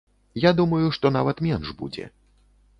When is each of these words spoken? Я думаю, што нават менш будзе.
Я 0.45 0.53
думаю, 0.59 0.87
што 0.97 1.13
нават 1.17 1.45
менш 1.51 1.77
будзе. 1.83 2.11